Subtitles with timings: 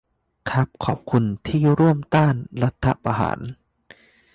[0.49, 3.39] ครับ ขอบคุณที่ร่วมต้านรัฐประหาร